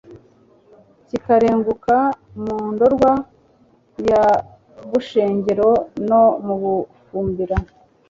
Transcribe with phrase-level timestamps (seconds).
[1.07, 1.95] Kikarenguka
[2.43, 3.11] mu Ndorwa
[4.07, 4.25] y'u
[4.89, 5.69] Bushengero
[6.09, 7.57] no mu Bufumbira.